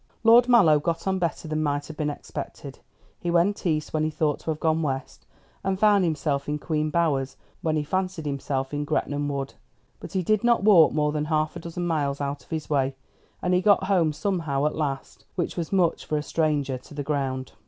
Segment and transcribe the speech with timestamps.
[0.23, 2.79] Lord Mallow got on better than might have been expected.
[3.19, 5.27] He went east when he ought to have gone west,
[5.63, 7.23] and found himself in Queen's Bower
[7.61, 9.53] when he fancied himself in Gretnam Wood;
[9.99, 12.95] but he did not walk more than half a dozen miles out of his way,
[13.43, 17.03] and he got home somehow at last, which was much for a stranger to the
[17.03, 17.51] ground.